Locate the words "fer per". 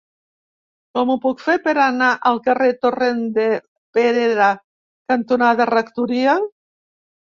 1.49-1.75